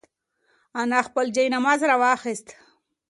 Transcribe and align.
انا 0.81 0.99
خپل 1.07 1.27
جاینماز 1.35 1.81
راواخیست. 1.89 2.47